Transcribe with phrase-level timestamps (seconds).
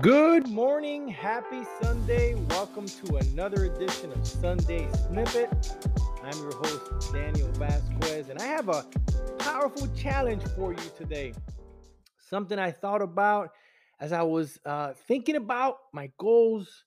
[0.00, 2.34] Good morning, happy Sunday.
[2.34, 5.48] Welcome to another edition of Sunday Snippet.
[6.24, 8.84] I'm your host, Daniel Vasquez, and I have a
[9.38, 11.32] powerful challenge for you today.
[12.28, 13.50] Something I thought about
[14.00, 16.84] as I was uh, thinking about my goals,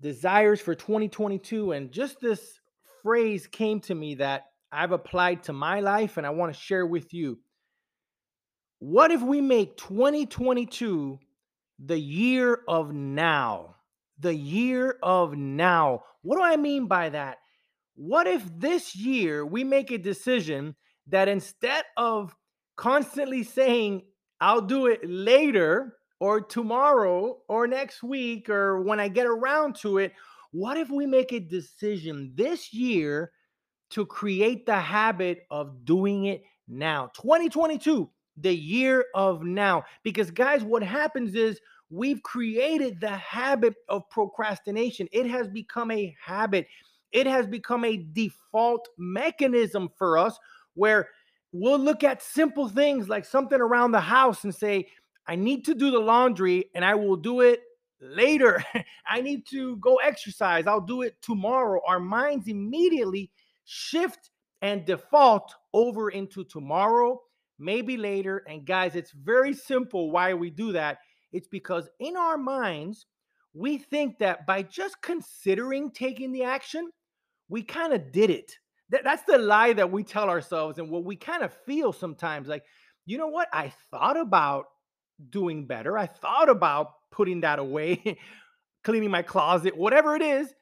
[0.00, 2.60] desires for 2022, and just this
[3.02, 6.86] phrase came to me that I've applied to my life and I want to share
[6.86, 7.40] with you.
[8.78, 11.18] What if we make 2022
[11.84, 13.76] the year of now.
[14.18, 16.04] The year of now.
[16.22, 17.38] What do I mean by that?
[17.94, 22.34] What if this year we make a decision that instead of
[22.76, 24.02] constantly saying,
[24.40, 29.98] I'll do it later or tomorrow or next week or when I get around to
[29.98, 30.12] it,
[30.52, 33.32] what if we make a decision this year
[33.90, 37.10] to create the habit of doing it now?
[37.14, 39.84] 2022 the year of now.
[40.02, 45.08] Because, guys, what happens is we've created the habit of procrastination.
[45.12, 46.66] It has become a habit,
[47.12, 50.38] it has become a default mechanism for us
[50.74, 51.08] where
[51.52, 54.86] we'll look at simple things like something around the house and say,
[55.26, 57.60] I need to do the laundry and I will do it
[58.00, 58.64] later.
[59.06, 60.66] I need to go exercise.
[60.66, 61.80] I'll do it tomorrow.
[61.86, 63.30] Our minds immediately
[63.64, 64.30] shift
[64.62, 67.20] and default over into tomorrow
[67.60, 68.42] maybe later.
[68.48, 70.98] And guys, it's very simple why we do that.
[71.32, 73.06] It's because in our minds,
[73.54, 76.90] we think that by just considering taking the action,
[77.48, 78.52] we kind of did it.
[78.90, 82.48] That, that's the lie that we tell ourselves and what we kind of feel sometimes
[82.48, 82.64] like,
[83.06, 83.48] you know what?
[83.52, 84.66] I thought about
[85.28, 85.98] doing better.
[85.98, 88.18] I thought about putting that away,
[88.84, 90.52] cleaning my closet, whatever it is.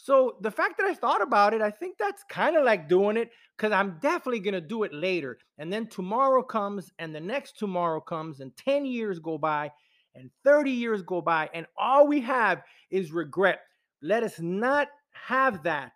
[0.00, 3.16] So the fact that I thought about it, I think that's kind of like doing
[3.16, 5.38] it because I'm definitely going to do it later.
[5.58, 9.72] And then tomorrow comes, and the next tomorrow comes, and 10 years go by,
[10.14, 13.58] and 30 years go by, and all we have is regret.
[14.00, 15.92] Let us not have that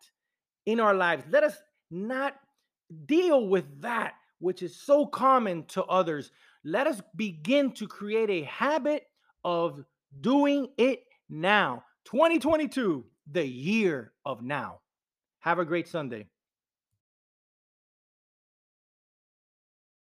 [0.67, 1.23] in our lives.
[1.31, 1.57] Let us
[1.93, 2.35] not
[3.07, 6.33] deal with that, which is so common to others.
[6.65, 9.05] Let us begin to create a habit
[9.45, 9.85] of
[10.21, 11.85] doing it now.
[12.07, 14.81] 2022 the year of now.
[15.41, 16.29] Have a great Sunday.